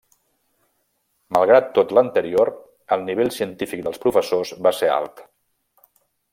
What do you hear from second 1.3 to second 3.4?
Malgrat tot l'anterior, el nivell